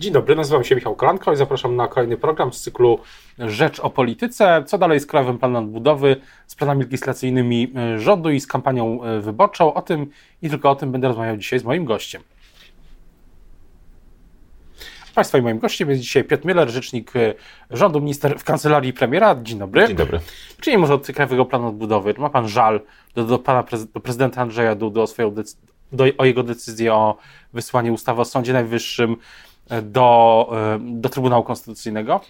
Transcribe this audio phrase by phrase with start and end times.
[0.00, 2.98] Dzień dobry, nazywam się Michał Kolanko i zapraszam na kolejny program z cyklu
[3.38, 4.64] Rzecz o Polityce.
[4.66, 9.20] Co dalej z Krajowym Planem Odbudowy, z planami legislacyjnymi e, rządu i z kampanią e,
[9.20, 9.74] wyborczą?
[9.74, 10.10] O tym
[10.42, 12.22] i tylko o tym będę rozmawiał dzisiaj z moim gościem.
[15.14, 17.34] Państwa i moim gościem jest dzisiaj Piotr Miller, rzecznik e,
[17.70, 19.36] rządu, minister w kancelarii premiera.
[19.42, 19.86] Dzień dobry.
[19.86, 20.20] Dzień dobry.
[20.60, 22.14] Czyli może od Krajowego Planu Odbudowy.
[22.18, 22.80] Ma Pan żal
[23.14, 23.64] do, do pana
[23.94, 25.34] do prezydenta Andrzeja Dudy o, swoją
[25.92, 27.16] do, o jego decyzję o
[27.52, 29.16] wysłaniu ustawy o Sądzie Najwyższym
[29.82, 30.50] do,
[30.80, 32.20] do Trybunału Konstytucyjnego?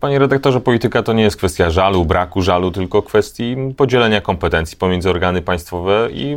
[0.00, 5.10] Panie redaktorze, polityka to nie jest kwestia żalu, braku żalu, tylko kwestii podzielenia kompetencji pomiędzy
[5.10, 6.36] organy państwowe i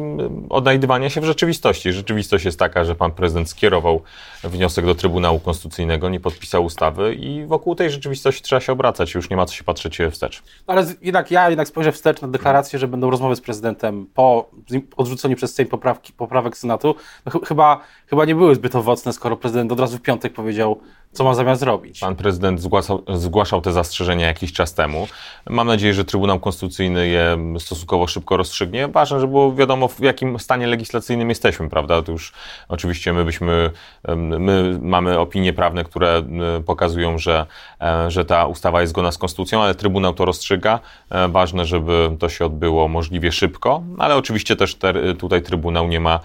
[0.49, 1.93] odnajdywania się w rzeczywistości.
[1.93, 4.01] Rzeczywistość jest taka, że pan prezydent skierował
[4.43, 9.13] wniosek do Trybunału Konstytucyjnego, nie podpisał ustawy i wokół tej rzeczywistości trzeba się obracać.
[9.13, 10.43] Już nie ma co się patrzeć wstecz.
[10.67, 14.49] Ale jednak ja jednak spojrzę wstecz na deklarację, że będą rozmowy z prezydentem po
[14.97, 16.95] odrzuceniu przez Sejm poprawki, poprawek Senatu.
[17.25, 20.79] No, chyba, chyba nie były zbyt owocne, skoro prezydent od razu w piątek powiedział,
[21.13, 21.99] co ma zamiar zrobić.
[21.99, 25.07] Pan prezydent zgłaszał, zgłaszał te zastrzeżenia jakiś czas temu.
[25.49, 28.87] Mam nadzieję, że Trybunał Konstytucyjny je stosunkowo szybko rozstrzygnie.
[28.87, 32.01] Ważne, żeby było wiadomo, w jakim stanie legislacyjnym jesteśmy, prawda?
[32.01, 32.33] To już
[32.67, 33.71] oczywiście my byśmy,
[34.17, 36.23] my mamy opinie prawne, które
[36.65, 37.45] pokazują, że,
[37.81, 40.79] e, że ta ustawa jest zgodna z Konstytucją, ale Trybunał to rozstrzyga.
[41.09, 45.99] E, ważne, żeby to się odbyło możliwie szybko, ale oczywiście też ter, tutaj Trybunał nie
[45.99, 46.19] ma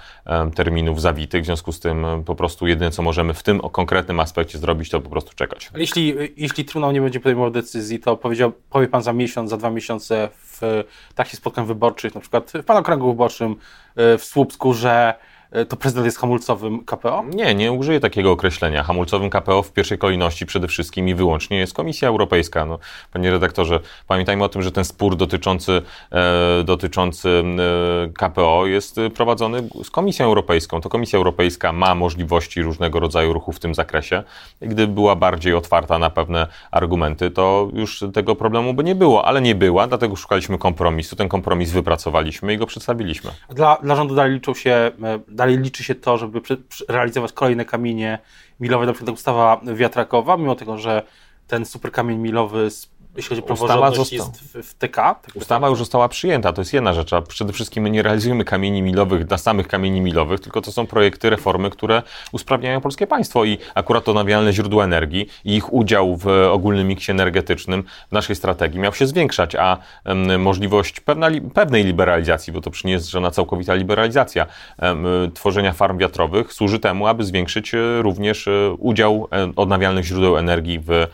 [0.54, 4.58] terminów zawitych, w związku z tym po prostu jedyne, co możemy w tym konkretnym aspekcie
[4.58, 5.70] zrobić, robić, to po prostu czekać.
[5.76, 10.28] Jeśli, jeśli nie będzie podejmował decyzji, to powiedział, powie Pan za miesiąc, za dwa miesiące
[10.32, 13.56] w takich spotkań wyborczych, na przykład w Pana okręgu wyborczym
[13.96, 15.37] w Słupsku, że E,
[15.68, 17.24] to prezydent jest hamulcowym KPO?
[17.34, 18.82] Nie, nie użyję takiego określenia.
[18.82, 22.64] Hamulcowym KPO w pierwszej kolejności przede wszystkim i wyłącznie jest Komisja Europejska.
[22.64, 22.78] No,
[23.12, 25.82] panie redaktorze, pamiętajmy o tym, że ten spór dotyczący,
[26.12, 30.80] e, dotyczący e, KPO jest prowadzony z Komisją Europejską.
[30.80, 34.22] To Komisja Europejska ma możliwości różnego rodzaju ruchu w tym zakresie.
[34.60, 39.40] Gdyby była bardziej otwarta na pewne argumenty, to już tego problemu by nie było, ale
[39.40, 41.16] nie była, dlatego szukaliśmy kompromisu.
[41.16, 43.30] Ten kompromis wypracowaliśmy i go przedstawiliśmy.
[43.50, 44.92] Dla, dla rządu dalej liczą się e,
[45.38, 46.40] dalej liczy się to, żeby
[46.88, 48.18] realizować kolejne kamienie
[48.60, 51.02] milowe, na przykład ustawa wiatrakowa, mimo tego, że
[51.46, 52.68] ten super kamień milowy
[53.18, 54.94] jeśli chodzi o praworządność, jest w, w TK.
[54.96, 58.44] Tak Ustawa już została przyjęta, to jest jedna rzecz, a przede wszystkim my nie realizujemy
[58.44, 62.02] kamieni milowych dla samych kamieni milowych, tylko to są projekty, reformy, które
[62.32, 67.84] usprawniają polskie państwo i akurat odnawialne źródła energii i ich udział w ogólnym miksie energetycznym
[68.08, 73.10] w naszej strategii miał się zwiększać, a um, możliwość pewna, pewnej liberalizacji, bo to jest
[73.10, 74.46] żadna całkowita liberalizacja
[74.82, 80.38] um, tworzenia farm wiatrowych służy temu, aby zwiększyć e, również e, udział e, odnawialnych źródeł
[80.38, 81.06] energii w,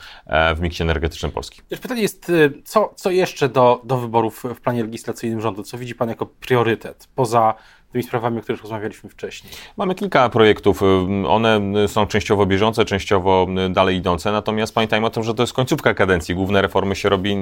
[0.56, 1.62] w miksie energetycznym Polski
[1.93, 5.62] pytanie jest, y, co, co jeszcze do, do wyborów w planie legislacyjnym rządu?
[5.62, 7.54] Co widzi Pan jako priorytet poza
[7.94, 9.52] tymi sprawami, o których rozmawialiśmy wcześniej?
[9.76, 10.82] Mamy kilka projektów.
[11.28, 15.94] One są częściowo bieżące, częściowo dalej idące, natomiast pamiętajmy o tym, że to jest końcówka
[15.94, 16.34] kadencji.
[16.34, 17.36] Główne reformy się robi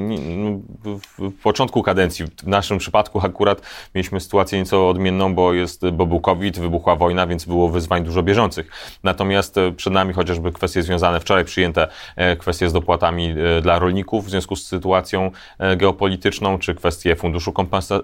[1.19, 2.27] w początku kadencji.
[2.27, 3.63] W naszym przypadku akurat
[3.95, 8.23] mieliśmy sytuację nieco odmienną, bo, jest, bo był COVID, wybuchła wojna, więc było wyzwań dużo
[8.23, 8.71] bieżących.
[9.03, 13.79] Natomiast e, przed nami chociażby kwestie związane, wczoraj przyjęte e, kwestie z dopłatami e, dla
[13.79, 15.31] rolników w związku z sytuacją
[15.77, 17.53] geopolityczną, czy kwestie funduszu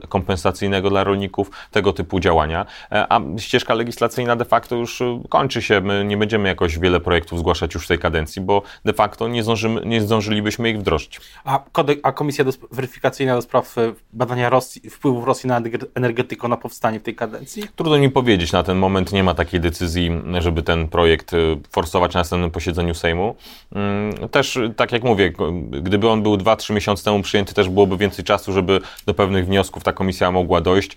[0.09, 5.21] kompensacyjnego dla rolników, tego typu działania działania, e, a ścieżka legislacyjna de facto już e,
[5.29, 5.81] kończy się.
[5.81, 9.43] My nie będziemy jakoś wiele projektów zgłaszać już w tej kadencji, bo de facto nie,
[9.43, 11.21] zdążymy, nie zdążylibyśmy ich wdrożyć.
[11.45, 15.61] A, kodek, a Komisja do, Weryfikacyjna do spraw e, badania Rosji, wpływów Rosji na
[15.95, 17.63] energetykę na powstanie w tej kadencji?
[17.77, 18.53] Trudno mi powiedzieć.
[18.53, 21.33] Na ten moment nie ma takiej decyzji, żeby ten projekt
[21.71, 23.35] forsować na następnym posiedzeniu Sejmu.
[23.75, 25.33] Mm, też, tak jak mówię,
[25.71, 29.85] gdyby on był 2-3 miesiące temu przyjęty, też byłoby więcej czasu, żeby do pewnych wniosków
[29.85, 30.97] ta komisja mogła dojść,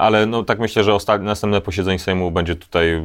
[0.00, 3.00] ale no, tak myślę, że ostatnie, następne posiedzenie Sejmu będzie tutaj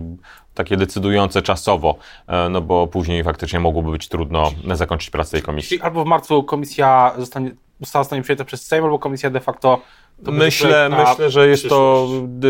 [0.53, 1.95] takie decydujące czasowo,
[2.27, 5.69] e, no bo później faktycznie mogłoby być trudno zakończyć pracę tej komisji.
[5.69, 9.81] Czyli albo w marcu komisja zostanie, ustawa zostanie przyjęta przez Sejm, albo komisja de facto
[10.21, 12.07] Myślę, myślę, że jest to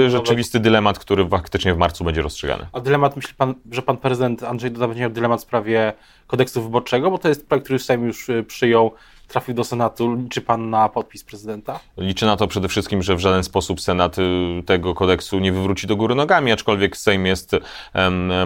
[0.07, 2.67] rzeczywisty dylemat, który faktycznie w marcu będzie rozstrzygany.
[2.73, 5.93] A dylemat, myśli pan, że pan prezydent Andrzej Duda będzie miał dylemat w sprawie
[6.27, 8.91] kodeksu wyborczego, bo to jest projekt, który Sejm już y, przyjął
[9.29, 10.15] trafił do Senatu.
[10.15, 11.79] Liczy pan na podpis prezydenta?
[11.97, 15.87] Liczę na to przede wszystkim, że w żaden sposób Senat y, tego kodeksu nie wywróci
[15.87, 17.55] do góry nogami, aczkolwiek Sejm jest,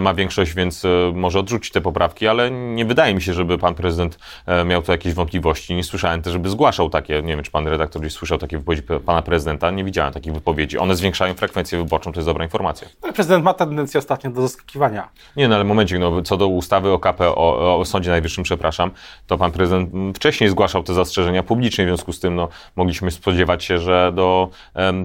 [0.00, 3.74] ma większość, więc y, może odrzucić te poprawki, ale nie wydaje mi się, żeby pan
[3.74, 5.74] prezydent e, miał tu jakieś wątpliwości.
[5.74, 8.82] Nie słyszałem też, żeby zgłaszał takie, nie wiem, czy pan redaktor gdzieś słyszał takie wypowiedzi
[9.06, 10.78] pana prezydenta, nie widziałem takich wypowiedzi.
[10.78, 12.88] One zwiększają frekwencję wyborczą, to jest dobra informacja.
[13.02, 15.08] Ale prezydent ma tendencję ostatnio do zaskakiwania.
[15.36, 18.90] Nie, no ale momencik, no, co do ustawy o KPO, o, o Sądzie Najwyższym, przepraszam,
[19.26, 23.10] to pan prezydent wcześniej zgłaszał zgłaszał te zastrzeżenia publicznie, w związku z tym no, mogliśmy
[23.10, 24.50] spodziewać się, że, do,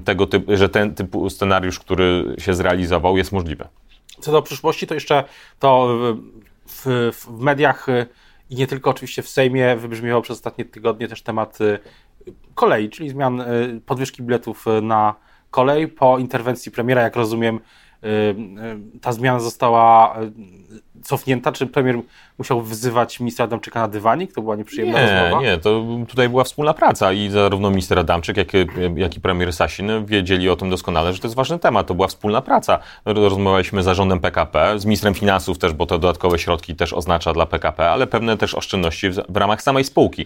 [0.06, 3.68] tego typu, że ten typu scenariusz, który się zrealizował, jest możliwy.
[4.20, 5.24] Co do przyszłości, to jeszcze
[5.60, 5.98] to
[6.68, 7.88] w, w mediach
[8.50, 11.58] i nie tylko oczywiście w Sejmie wybrzmiewał przez ostatnie tygodnie też temat
[12.56, 13.44] kolei, czyli zmian
[13.86, 15.16] podwyżki biletów na
[15.52, 17.60] kolej po interwencji premiera, jak rozumiem,
[19.02, 20.18] ta zmiana została
[21.02, 21.52] cofnięta?
[21.52, 22.02] Czy premier
[22.40, 24.34] musiał wzywać ministra Adamczyka na dywanik?
[24.34, 25.42] To była nieprzyjemna nie, rozmowa?
[25.44, 28.48] Nie, to tutaj była wspólna praca i zarówno minister Adamczyk, jak,
[28.96, 31.88] jak i premier Sasin wiedzieli o tym doskonale, że to jest ważny temat.
[31.88, 32.80] To była wspólna praca.
[33.06, 37.46] Rozmawialiśmy z zarządem PKP, z ministrem finansów też, bo to dodatkowe środki też oznacza dla
[37.46, 40.26] PKP, ale pewne też oszczędności w, w ramach samej spółki.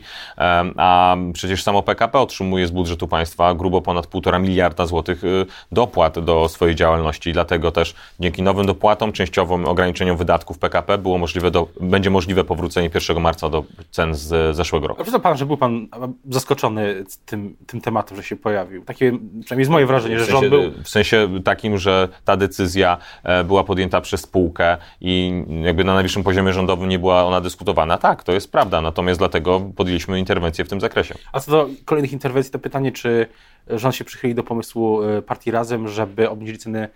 [0.77, 6.19] A przecież samo PKP otrzymuje z budżetu państwa grubo ponad 1,5 miliarda złotych y, dopłat
[6.19, 7.33] do swojej działalności.
[7.33, 12.90] Dlatego też dzięki nowym dopłatom, częściowym ograniczeniom wydatków PKP było możliwe do, będzie możliwe powrócenie
[12.96, 15.04] 1 marca do cen z zeszłego roku.
[15.04, 15.88] Przyznał pan, że był pan
[16.30, 18.86] zaskoczony tym, tym tematem, że się pojawił.
[18.86, 20.84] Takie przynajmniej jest moje wrażenie, że w sensie, rząd był...
[20.84, 26.24] W sensie takim, że ta decyzja e, była podjęta przez spółkę i jakby na najwyższym
[26.24, 27.98] poziomie rządowym nie była ona dyskutowana.
[27.98, 31.16] Tak, to jest prawda, natomiast dlatego podjęliśmy interwencję w tym zakresie.
[31.32, 33.28] A co do kolejnych interwencji, to pytanie, czy
[33.68, 36.90] rząd się przychyli do pomysłu e, partii Razem, żeby obniżyć ceny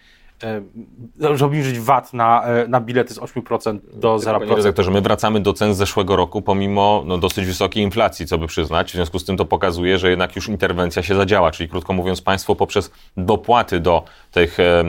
[1.20, 4.40] żeby obniżyć VAT na, e, na bilety z 8% do 0%.
[4.40, 8.38] Panie redaktorze, my wracamy do cen z zeszłego roku pomimo no, dosyć wysokiej inflacji, co
[8.38, 8.92] by przyznać.
[8.92, 12.22] W związku z tym to pokazuje, że jednak już interwencja się zadziała, czyli krótko mówiąc
[12.22, 14.04] państwo poprzez dopłaty do
[14.38, 14.84] tych, e,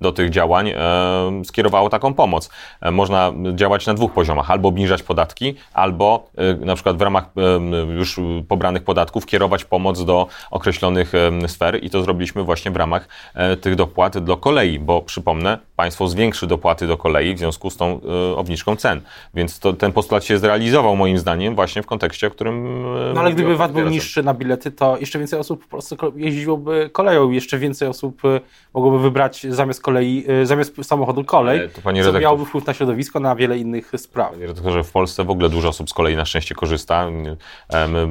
[0.00, 0.72] do tych działań
[1.44, 2.50] skierowało taką pomoc.
[2.80, 6.26] E, można działać na dwóch poziomach, albo obniżać podatki, albo
[6.60, 7.24] na przykład w ramach
[7.96, 11.12] już pobranych podatków kierować pomoc do określonych
[11.46, 11.84] sfer.
[11.84, 13.08] I to zrobiliśmy właśnie w ramach
[13.60, 14.78] tych dopłat do kolei.
[14.78, 18.00] Bo przypomnę, państwo zwiększy dopłaty do kolei w związku z tą
[18.36, 19.00] obniżką cen.
[19.34, 22.84] Więc to, ten postulat się zrealizował moim zdaniem właśnie w kontekście, o którym...
[23.14, 26.90] No ale gdyby VAT był niższy na bilety, to jeszcze więcej osób po prostu jeździłoby
[26.92, 28.22] koleją, jeszcze więcej osób
[28.74, 33.20] mogłoby wybrać zamiast kolei, y, zamiast samochodu kolej, to, co redaktor, miałoby wpływ na środowisko,
[33.20, 34.30] na wiele innych spraw.
[34.30, 37.06] Panie redaktorze, w Polsce w ogóle dużo osób z kolei na szczęście korzysta.
[37.68, 38.06] E, my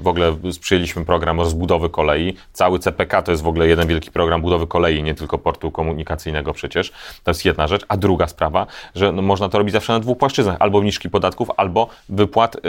[0.00, 2.36] w ogóle sprzyjęliśmy program rozbudowy kolei.
[2.52, 6.52] Cały CPK to jest w ogóle jeden wielki program budowy kolei, nie tylko portu komunikacyjnego
[6.52, 6.92] przecież.
[7.24, 7.84] To jest jedna rzecz.
[7.88, 10.56] A druga sprawa, że no, można to robić zawsze na dwóch płaszczyznach.
[10.60, 12.60] Albo obniżki podatków, albo wypłat y,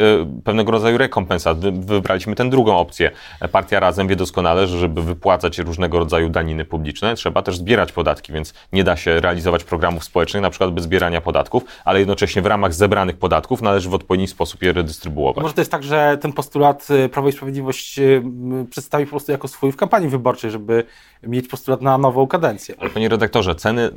[0.44, 1.60] pewnego rodzaju rekompensat.
[1.60, 3.12] Wy, wybraliśmy tę drugą opcję.
[3.52, 8.34] Partia Razem wie doskonale, że żeby wypłacać różnego rodzaju daniny publiczne, trzeba też zbierać podatki,
[8.34, 12.46] więc nie da się realizować programów społecznych, na przykład bez zbierania podatków, ale jednocześnie w
[12.46, 15.42] ramach zebranych podatków należy w odpowiedni sposób je redystrybuować.
[15.42, 18.24] Może to jest tak, że ten postulat y, Prawo i Sprawiedliwość y,
[18.70, 20.84] przedstawi po prostu jako swój w kampanii wyborczej, żeby
[21.24, 22.76] mieć postulat na nową kadencję.
[22.80, 23.90] Ale panie redaktorze, ceny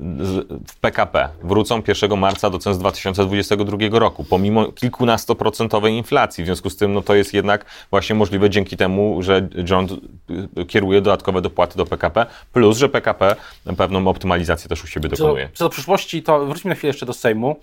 [0.69, 6.45] w PKP wrócą 1 marca do cen z 2022 roku, pomimo kilkunastoprocentowej inflacji.
[6.45, 9.93] W związku z tym no, to jest jednak właśnie możliwe dzięki temu, że rząd
[10.69, 13.37] kieruje dodatkowe dopłaty do PKP, plus, że PKP
[13.77, 15.49] pewną optymalizację też u siebie dokonuje.
[15.49, 17.57] Co, co do przyszłości, to wróćmy na chwilę jeszcze do Sejmu.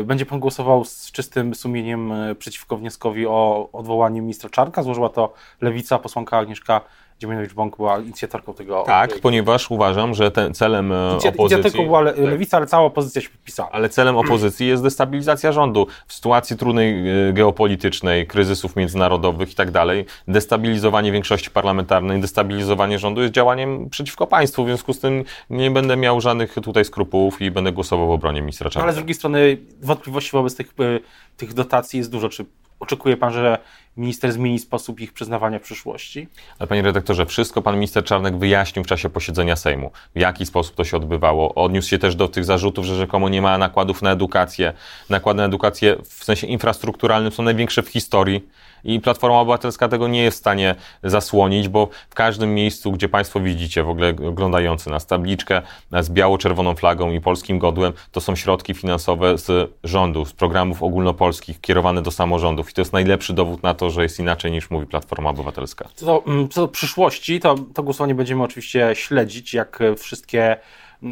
[0.00, 4.82] Y, będzie pan głosował z czystym sumieniem y, przeciwko wnioskowi o odwołanie ministra Czarnka.
[4.82, 6.80] Złożyła to lewica, posłanka Agnieszka
[7.18, 8.82] Dziemianowicz-Bąk była inicjatorką tego.
[8.86, 11.40] Tak, ponieważ uważam, że ten celem e, opozycji...
[11.40, 12.24] Inicjatorką była le, tak.
[12.24, 13.70] lewica, ale cała opozycja się podpisała.
[13.70, 15.86] Ale celem opozycji jest destabilizacja rządu.
[16.06, 23.20] W sytuacji trudnej e, geopolitycznej, kryzysów międzynarodowych i tak dalej, destabilizowanie większości parlamentarnej, destabilizowanie rządu
[23.20, 24.64] jest działaniem przeciwko państwu.
[24.64, 28.40] W związku z tym nie będę miał żadnych tutaj skrupułów i będę głosował w obronie
[28.40, 28.84] ministra Czarnka.
[28.84, 31.00] Ale z drugiej strony wątpliwości wobec tych, e,
[31.36, 32.28] tych dotacji jest dużo.
[32.28, 32.44] Czy
[32.80, 33.58] oczekuje pan, że
[33.96, 36.28] minister zmieni sposób ich przyznawania w przyszłości?
[36.58, 39.90] Ale panie redaktorze, wszystko pan minister Czarnek wyjaśnił w czasie posiedzenia Sejmu.
[40.14, 41.54] W jaki sposób to się odbywało.
[41.54, 44.72] Odniósł się też do tych zarzutów, że rzekomo nie ma nakładów na edukację.
[45.10, 48.48] Nakłady na edukację w sensie infrastrukturalnym są największe w historii
[48.84, 53.40] i Platforma Obywatelska tego nie jest w stanie zasłonić, bo w każdym miejscu, gdzie Państwo
[53.40, 55.62] widzicie, w ogóle oglądający nas tabliczkę
[56.00, 61.60] z biało-czerwoną flagą i polskim godłem, to są środki finansowe z rządu, z programów ogólnopolskich
[61.60, 64.86] kierowane do samorządów i to jest najlepszy dowód na to, że jest inaczej niż mówi
[64.86, 65.88] Platforma Obywatelska.
[65.94, 70.56] Co do, mm, co do przyszłości, to, to głosowanie będziemy oczywiście śledzić, jak wszystkie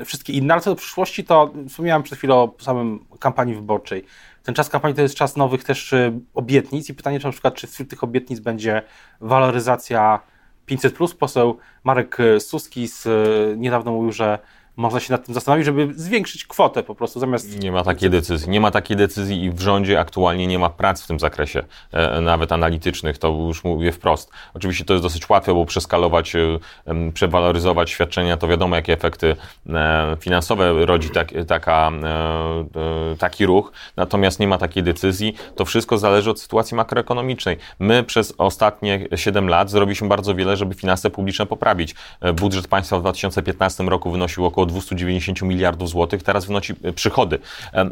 [0.04, 4.04] wszystkie inne, ale co do przyszłości, to wspomniałem przed chwilą o samym kampanii wyborczej.
[4.42, 7.54] Ten czas kampanii to jest czas nowych też y, obietnic i pytanie, czy na przykład,
[7.54, 8.82] czy wśród tych obietnic będzie
[9.20, 10.20] waloryzacja
[10.68, 11.14] 500+.
[11.16, 13.08] Poseł Marek Suski z,
[13.58, 14.38] niedawno mówił, że
[14.76, 17.58] można się nad tym zastanowić, żeby zwiększyć kwotę po prostu zamiast...
[17.58, 18.50] Nie ma takiej decyzji.
[18.50, 21.62] Nie ma takiej decyzji i w rządzie aktualnie nie ma prac w tym zakresie,
[21.92, 24.30] e, nawet analitycznych, to już mówię wprost.
[24.54, 26.58] Oczywiście to jest dosyć łatwe, bo przeskalować, e,
[27.14, 29.36] przewaloryzować świadczenia, to wiadomo, jakie efekty
[29.68, 31.92] e, finansowe rodzi tak, taka,
[33.18, 35.34] taki ruch, natomiast nie ma takiej decyzji.
[35.56, 37.56] To wszystko zależy od sytuacji makroekonomicznej.
[37.78, 41.94] My przez ostatnie 7 lat zrobiliśmy bardzo wiele, żeby finanse publiczne poprawić.
[42.34, 47.38] Budżet państwa w 2015 roku wynosił około około 290 miliardów złotych, teraz wynosi przychody,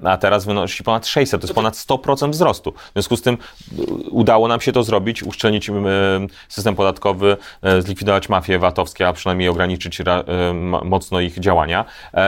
[0.04, 2.72] a teraz wynosi ponad 600, to jest ponad 100% wzrostu.
[2.72, 3.38] W związku z tym
[4.10, 5.70] udało nam się to zrobić, uszczelnić
[6.48, 7.36] system podatkowy,
[7.80, 10.02] zlikwidować mafie VAT-owskie, a przynajmniej ograniczyć
[10.84, 11.84] mocno ich działania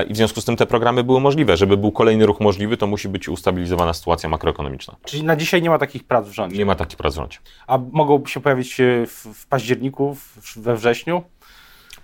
[0.08, 1.56] i w związku z tym te programy były możliwe.
[1.56, 4.96] Żeby był kolejny ruch możliwy, to musi być ustabilizowana sytuacja makroekonomiczna.
[5.04, 6.58] Czyli na dzisiaj nie ma takich prac w rządzie?
[6.58, 7.38] Nie ma takich prac w rządzie.
[7.66, 10.16] A mogą się pojawić w, październiku,
[10.56, 11.22] we wrześniu?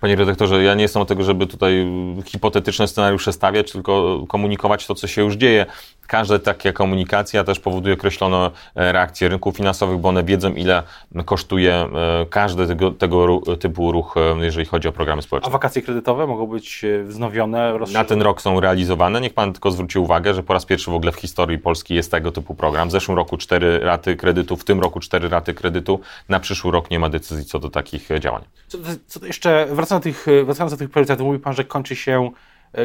[0.01, 1.87] Panie redaktorze, ja nie jestem od tego, żeby tutaj
[2.25, 5.65] hipotetyczne scenariusze stawiać, tylko komunikować to, co się już dzieje.
[6.07, 10.83] Każda taka komunikacja też powoduje określoną e, reakcję rynków finansowych, bo one wiedzą, ile
[11.25, 11.89] kosztuje e,
[12.29, 15.47] każdy tego, tego typu ruch, e, jeżeli chodzi o programy społeczne.
[15.47, 17.73] A wakacje kredytowe mogą być wznowione?
[17.93, 19.21] Na ten rok są realizowane.
[19.21, 22.11] Niech Pan tylko zwróci uwagę, że po raz pierwszy w ogóle w historii Polski jest
[22.11, 22.89] tego typu program.
[22.89, 25.99] W zeszłym roku cztery raty kredytu, w tym roku cztery raty kredytu.
[26.29, 28.43] Na przyszły rok nie ma decyzji co do takich działań.
[28.67, 28.77] Co,
[29.07, 32.31] co jeszcze, wracając do, tych, wracając do tych priorytetów, mówi Pan, że kończy się,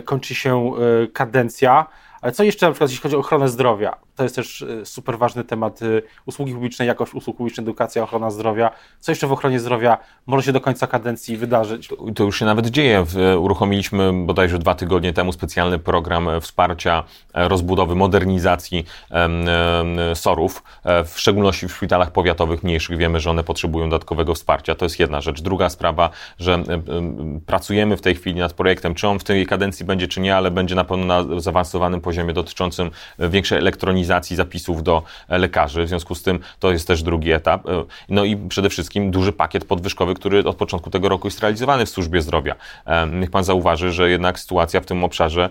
[0.04, 0.72] kończy się
[1.12, 1.86] kadencja.
[2.26, 3.97] Ale co jeszcze na przykład jeśli chodzi o ochronę zdrowia?
[4.16, 8.30] To jest też e, super ważny temat y, usługi publiczne, jakość usług publicznych, edukacja, ochrona
[8.30, 8.71] zdrowia.
[9.00, 11.88] Co jeszcze w ochronie zdrowia może się do końca kadencji wydarzyć?
[11.88, 13.04] To, to już się nawet dzieje.
[13.40, 17.04] Uruchomiliśmy bodajże dwa tygodnie temu specjalny program wsparcia
[17.35, 18.85] e, rozbudowy, modernizacji
[20.14, 22.99] SOR-ów, e, w szczególności w szpitalach powiatowych mniejszych.
[22.99, 24.75] Wiemy, że one potrzebują dodatkowego wsparcia.
[24.75, 25.42] To jest jedna rzecz.
[25.42, 26.62] Druga sprawa, że
[27.47, 30.50] pracujemy w tej chwili nad projektem, czy on w tej kadencji będzie, czy nie, ale
[30.50, 35.85] będzie na pewno na zaawansowanym poziomie dotyczącym większej elektronizacji zapisów do e, lekarzy.
[35.85, 37.68] W związku z tym to jest też drugi etap.
[37.68, 41.87] E, no i przede wszystkim duży pakiet podwyżkowy, który od początku tego roku jest realizowany
[41.87, 42.54] w służbie zdrowia.
[42.87, 45.49] E, niech pan zauważy, że jednak sytuacja w tym obszarze,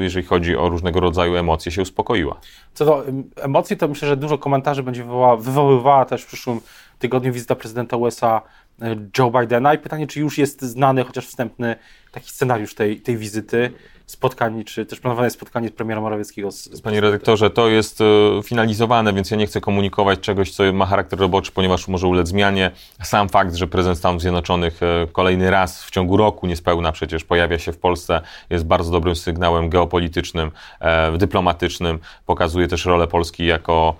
[0.00, 2.40] jeżeli chodzi o różnego rodzaju emocje, się uspokoiła.
[2.74, 3.04] Co do
[3.36, 5.04] emocji, to myślę, że dużo komentarzy będzie
[5.38, 6.60] wywoływała też w przyszłym
[7.00, 8.42] tygodniu wizyta prezydenta USA
[9.18, 11.76] Joe Bidena i pytanie, czy już jest znany chociaż wstępny
[12.12, 13.72] taki scenariusz tej, tej wizyty
[14.10, 16.50] spotkań, czy też planowane spotkanie z premierem Morawieckiego.
[16.50, 18.04] Z, z Panie redaktorze, to jest e,
[18.42, 22.70] finalizowane, więc ja nie chcę komunikować czegoś, co ma charakter roboczy, ponieważ może ulec zmianie.
[23.02, 27.58] Sam fakt, że prezydent Stanów Zjednoczonych e, kolejny raz w ciągu roku niespełna przecież pojawia
[27.58, 31.98] się w Polsce, jest bardzo dobrym sygnałem geopolitycznym, e, dyplomatycznym.
[32.26, 33.96] Pokazuje też rolę Polski jako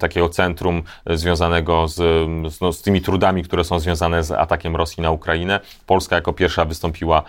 [0.00, 2.28] takiego centrum związanego z,
[2.60, 5.60] no, z tymi trudami, które są związane z atakiem Rosji na Ukrainę.
[5.86, 7.22] Polska jako pierwsza wystąpiła,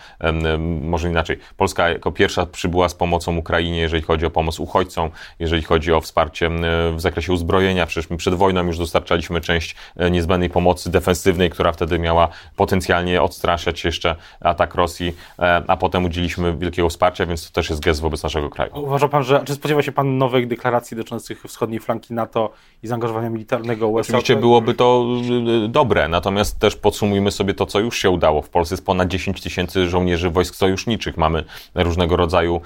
[0.81, 5.63] może inaczej, Polska jako pierwsza przybyła z pomocą Ukrainie, jeżeli chodzi o pomoc uchodźcom, jeżeli
[5.63, 6.49] chodzi o wsparcie
[6.95, 7.85] w zakresie uzbrojenia.
[7.85, 13.21] Przecież my przed wojną już dostarczaliśmy część e, niezbędnej pomocy defensywnej, która wtedy miała potencjalnie
[13.21, 18.01] odstraszać jeszcze atak Rosji, e, a potem udzieliliśmy wielkiego wsparcia, więc to też jest gest
[18.01, 18.71] wobec naszego kraju.
[18.75, 22.51] Uważa pan, że, czy spodziewa się pan nowych deklaracji dotyczących wschodniej flanki NATO
[22.83, 24.09] i zaangażowania militarnego USA?
[24.09, 28.41] Oczywiście byłoby to e, dobre, natomiast też podsumujmy sobie to, co już się udało.
[28.41, 31.17] W Polsce jest ponad 10 tysięcy żołnierzy wojsk sojuszniczych.
[31.17, 31.43] Mamy
[31.75, 32.61] różne różnego rodzaju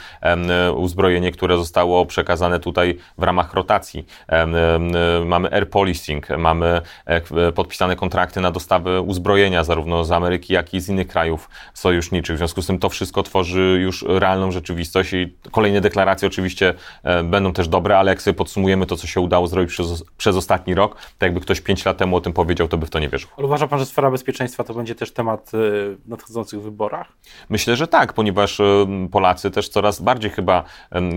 [0.75, 4.05] uzbrojenie, które zostało przekazane tutaj w ramach rotacji.
[5.25, 10.79] Mamy air policing, mamy e, podpisane kontrakty na dostawę uzbrojenia zarówno z Ameryki, jak i
[10.79, 12.35] z innych krajów sojuszniczych.
[12.35, 17.23] W związku z tym to wszystko tworzy już realną rzeczywistość i kolejne deklaracje oczywiście e,
[17.23, 20.75] będą też dobre, ale jak sobie podsumujemy to, co się udało zrobić przez, przez ostatni
[20.75, 23.09] rok, to jakby ktoś pięć lat temu o tym powiedział, to by w to nie
[23.09, 23.29] wierzył.
[23.37, 25.57] Ale uważa pan, że sfera bezpieczeństwa to będzie też temat e,
[25.95, 27.07] w nadchodzących wyborach?
[27.49, 28.61] Myślę, że tak, ponieważ
[29.11, 30.63] Polacy też coraz bardziej chyba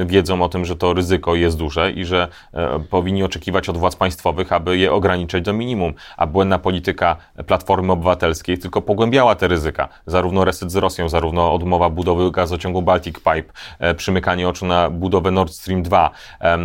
[0.06, 3.96] wiedzą o tym, że to ryzyko jest duże i że e, powinni oczekiwać od władz
[3.96, 5.94] państwowych, aby je ograniczać do minimum.
[6.16, 7.16] A błędna polityka
[7.46, 9.88] Platformy Obywatelskiej tylko pogłębiała te ryzyka.
[10.06, 15.30] Zarówno reset z Rosją, zarówno odmowa budowy gazociągu Baltic Pipe, e, przymykanie oczu na budowę
[15.30, 16.58] Nord Stream 2, e,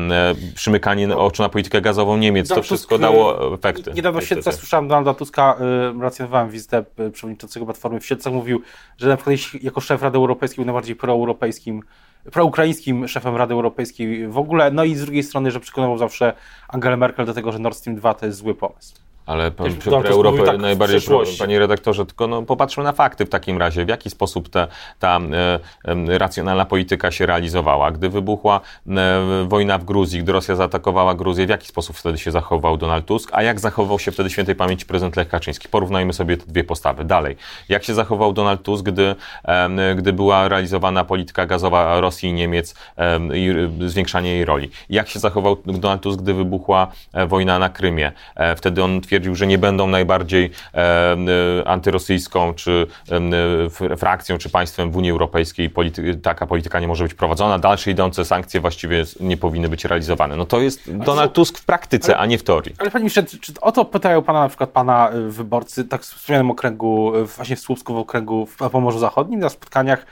[0.56, 2.50] przymykanie oczu na politykę gazową Niemiec.
[2.50, 3.92] To wszystko dało efekty.
[3.96, 5.55] Niedawno w Siedlcach słyszałem Donalda Tuska,
[6.00, 8.62] relacjonowałem wizytę przewodniczącego Platformy w Siedlcach, mówił,
[8.98, 11.84] że na przykład jako szef Rady Europejskiej był najbardziej proeuropejski europejskim,
[12.32, 16.34] proukraińskim szefem Rady Europejskiej w ogóle, no i z drugiej strony, że przekonywał zawsze
[16.67, 18.96] Angelę Merkel do tego, że Nord Stream 2 to jest zły pomysł.
[19.25, 19.67] Ale pan,
[20.05, 21.00] Europę tak najbardziej,
[21.39, 23.86] panie redaktorze, tylko no, popatrzmy na fakty w takim razie.
[23.86, 24.67] W jaki sposób te,
[25.00, 27.91] ta e, e, racjonalna polityka się realizowała?
[27.91, 32.32] Gdy wybuchła e, wojna w Gruzji, gdy Rosja zaatakowała Gruzję, w jaki sposób wtedy się
[32.32, 33.29] zachował Donald Tusk?
[33.34, 35.70] A jak zachował się wtedy świętej pamięci prezydent Lech Kaczyński?
[35.70, 37.05] Porównajmy sobie te dwie postawy.
[37.05, 37.36] Dalej.
[37.70, 39.15] Jak się zachował Donald Tusk, gdy,
[39.46, 43.53] e, gdy była realizowana polityka gazowa Rosji i Niemiec e, i
[43.86, 44.70] zwiększanie jej roli?
[44.89, 48.12] Jak się zachował Donald Tusk, gdy wybuchła e, wojna na Krymie?
[48.55, 52.88] wtedy on twierdził, stwierdził, że nie będą najbardziej e, e, antyrosyjską czy
[53.89, 55.69] e, frakcją, czy państwem w Unii Europejskiej.
[55.69, 57.60] Polity taka polityka nie może być prowadzona.
[57.60, 60.36] Dalsze idące sankcje właściwie nie powinny być realizowane.
[60.36, 62.75] No to jest Donald Tusk w praktyce, ale, a nie w teorii.
[62.77, 66.51] Ale panie ministrze, czy o to pytają pana na przykład pana wyborcy, tak w wspomnianym
[66.51, 70.05] okręgu, właśnie w Słupsku, w okręgu w Pomorzu Zachodnim, na spotkaniach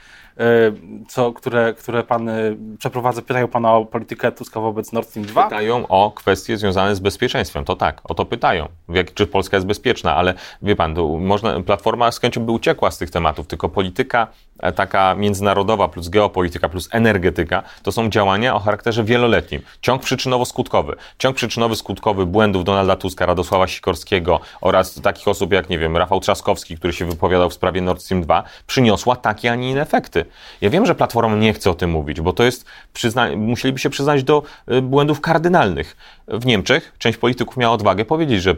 [1.08, 2.30] co, które, które pan
[2.78, 5.44] przeprowadza, pytają pana o politykę Tuska wobec Nord Stream 2?
[5.44, 8.68] Pytają o kwestie związane z bezpieczeństwem, to tak, o to pytają.
[8.88, 12.98] Jak, czy Polska jest bezpieczna, ale wie pan, można, Platforma z chęcią by uciekła z
[12.98, 18.58] tych tematów, tylko polityka e, taka międzynarodowa plus geopolityka plus energetyka to są działania o
[18.58, 19.62] charakterze wieloletnim.
[19.80, 20.92] Ciąg przyczynowo-skutkowy.
[21.18, 26.76] Ciąg przyczynowy-skutkowy błędów Donalda Tuska, Radosława Sikorskiego oraz takich osób jak, nie wiem, Rafał Trzaskowski,
[26.76, 30.24] który się wypowiadał w sprawie Nord Stream 2, przyniosła takie, a nie inne efekty.
[30.60, 33.90] Ja wiem, że Platforma nie chce o tym mówić, bo to jest, przyzna- musieliby się
[33.90, 34.42] przyznać do
[34.72, 35.96] y, błędów kardynalnych.
[36.28, 38.54] W Niemczech część polityków miała odwagę powiedzieć, że,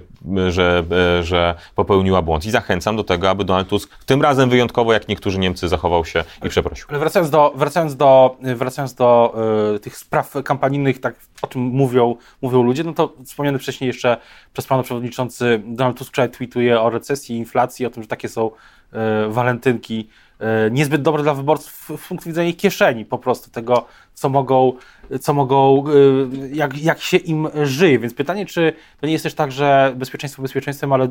[0.49, 0.85] że,
[1.19, 5.09] e, że popełniła błąd i zachęcam do tego, aby Donald Tusk tym razem wyjątkowo, jak
[5.09, 6.87] niektórzy Niemcy, zachował się i przeprosił.
[6.89, 9.35] Ale wracając do, wracając do, wracając do
[9.75, 14.17] y, tych spraw kampanijnych, tak o tym mówią, mówią ludzie, no to wspomniany wcześniej jeszcze
[14.53, 18.97] przez pana przewodniczący Donald Tusk tweetuje o recesji, inflacji, o tym, że takie są y,
[19.29, 20.09] walentynki
[20.71, 24.73] niezbyt dobre dla wyborców w punktu widzenia kieszeni, po prostu tego, co mogą
[25.21, 27.99] co mogą, y, jak, jak się im żyje.
[27.99, 31.09] Więc pytanie, czy to nie jest też tak, że bezpieczeństwo bezpieczeństwem, ale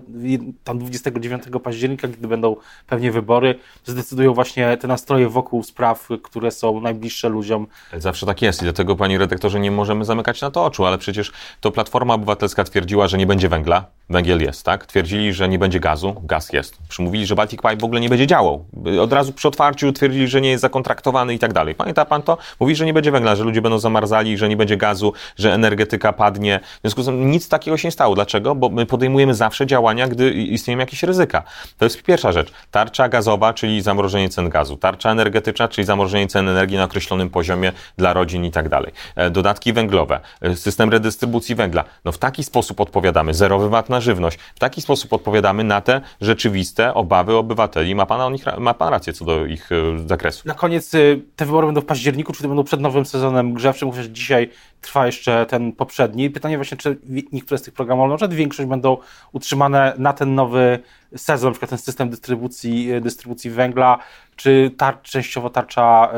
[0.63, 2.55] tam 29 października, kiedy będą
[2.87, 7.67] pewnie wybory, zdecydują właśnie te nastroje wokół spraw, które są najbliższe ludziom.
[7.97, 11.31] Zawsze tak jest i dlatego, panie redaktorze, nie możemy zamykać na to oczu, ale przecież
[11.61, 14.85] to Platforma Obywatelska twierdziła, że nie będzie węgla, węgiel jest, tak?
[14.85, 16.77] Twierdzili, że nie będzie gazu, gaz jest.
[16.89, 18.65] Przymówili, że Baltic Pipe w ogóle nie będzie działał.
[19.01, 21.75] Od razu przy otwarciu twierdzili, że nie jest zakontraktowany i tak dalej.
[21.75, 22.37] Pamięta pan to?
[22.59, 26.13] Mówi, że nie będzie węgla, że ludzie będą zamarzali, że nie będzie gazu, że energetyka
[26.13, 26.59] padnie.
[26.77, 28.15] W związku z tym nic takiego się nie stało.
[28.15, 28.55] Dlaczego?
[28.55, 31.43] Bo my podejmujemy zawsze działania, gdy istnieją jakieś ryzyka.
[31.77, 32.51] To jest pierwsza rzecz.
[32.71, 34.77] Tarcza gazowa, czyli zamrożenie cen gazu.
[34.77, 38.91] Tarcza energetyczna, czyli zamrożenie cen energii na określonym poziomie dla rodzin i tak dalej.
[39.15, 41.83] E, dodatki węglowe, e, system redystrybucji węgla.
[42.05, 43.33] No w taki sposób odpowiadamy.
[43.33, 44.37] Zerowy VAT na żywność.
[44.55, 47.95] W taki sposób odpowiadamy na te rzeczywiste obawy obywateli.
[47.95, 50.47] Ma pan, o nich, ma pan rację co do ich e, zakresu.
[50.47, 50.91] Na koniec
[51.35, 53.93] te wybory będą w październiku, czy to będą przed nowym sezonem grzewczym?
[53.93, 54.49] Że dzisiaj
[54.81, 56.29] trwa jeszcze ten poprzedni.
[56.29, 56.97] Pytanie właśnie, czy
[57.31, 58.97] niektóre z tych programów, może większość będą
[59.31, 60.79] utrzymane na ten nowy
[61.15, 63.97] sezon, na przykład ten system dystrybucji, dystrybucji węgla,
[64.35, 66.09] czy tar częściowo tarcza,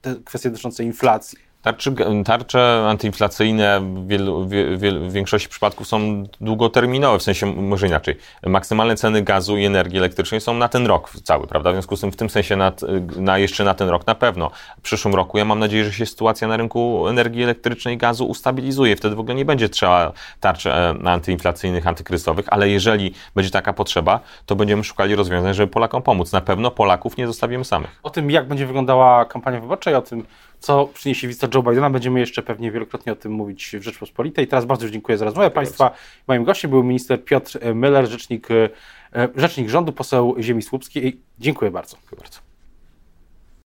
[0.00, 1.38] te kwestie dotyczące inflacji?
[1.64, 8.16] Tarczy, tarcze antyinflacyjne w, wielu, w, większości przypadków są długoterminowe, w sensie może inaczej.
[8.46, 11.70] Maksymalne ceny gazu i energii elektrycznej są na ten rok cały, prawda?
[11.70, 12.72] W związku z tym w tym sensie na,
[13.16, 14.50] na jeszcze na ten rok na pewno.
[14.78, 18.26] W przyszłym roku ja mam nadzieję, że się sytuacja na rynku energii elektrycznej i gazu
[18.26, 18.96] ustabilizuje.
[18.96, 24.20] Wtedy w ogóle nie będzie trzeba tarczy e, antyinflacyjnych, antykryzysowych, ale jeżeli będzie taka potrzeba,
[24.46, 26.32] to będziemy szukali rozwiązań, żeby Polakom pomóc.
[26.32, 28.00] Na pewno Polaków nie zostawimy samych.
[28.02, 30.26] O tym, jak będzie wyglądała kampania wyborcza i o tym,
[30.64, 31.90] co przyniesie wizyta Joe Bidena.
[31.90, 34.46] Będziemy jeszcze pewnie wielokrotnie o tym mówić w Rzeczpospolitej.
[34.46, 35.90] Teraz bardzo już dziękuję za rozmowę Państwa.
[36.28, 38.68] Moim gościem był minister Piotr Müller, rzecznik, e,
[39.36, 41.20] rzecznik rządu, poseł Ziemi Słupskiej.
[41.38, 41.96] Dziękuję bardzo.
[41.96, 42.43] Dziękuję bardzo.